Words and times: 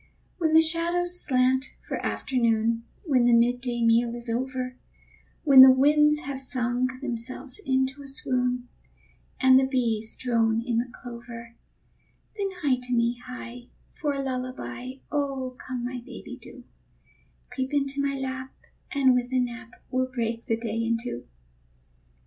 When 0.39 0.55
the 0.55 0.63
shadows 0.63 1.19
slant 1.21 1.75
for 1.87 2.03
afternoon, 2.03 2.85
When 3.03 3.25
the 3.25 3.35
midday 3.35 3.83
meal 3.83 4.15
is 4.15 4.31
over, 4.31 4.75
When 5.43 5.61
the 5.61 5.69
winds 5.69 6.21
have 6.21 6.41
sung 6.41 6.87
themselves 7.03 7.61
into 7.67 8.01
a 8.01 8.07
swoon, 8.07 8.67
And 9.39 9.59
the 9.59 9.67
bees 9.67 10.15
drone 10.17 10.63
in 10.65 10.79
the 10.79 10.91
clover, 10.91 11.55
Then 12.35 12.49
hie 12.63 12.79
to 12.81 12.95
me, 12.95 13.19
hie, 13.23 13.67
for 13.91 14.13
a 14.13 14.23
lullaby 14.23 14.93
Come, 15.11 15.85
my 15.85 16.01
baby, 16.03 16.35
do; 16.35 16.63
Creep 17.51 17.71
into 17.71 18.01
my 18.01 18.15
lap, 18.17 18.55
and 18.91 19.13
with 19.13 19.31
a 19.31 19.37
nap 19.39 19.73
We'll 19.91 20.07
break 20.11 20.47
the 20.47 20.57
day 20.57 20.77
in 20.83 20.97
two. 20.97 21.27